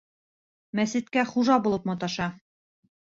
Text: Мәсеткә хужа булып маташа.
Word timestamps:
Мәсеткә 0.79 1.25
хужа 1.33 1.59
булып 1.67 1.89
маташа. 1.91 2.29